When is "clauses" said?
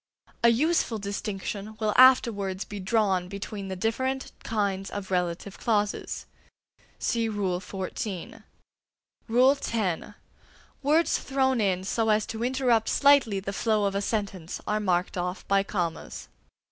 5.59-6.25